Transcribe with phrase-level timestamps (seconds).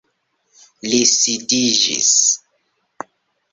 [0.91, 2.09] Li sidiĝis.